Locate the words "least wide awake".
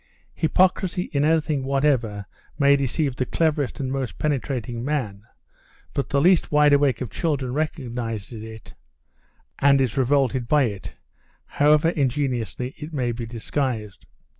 6.19-7.01